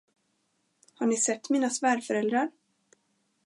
Har 0.95 1.07
ni 1.07 1.17
sett 1.17 1.49
mina 1.49 1.69
svärföräldrar? 1.69 2.51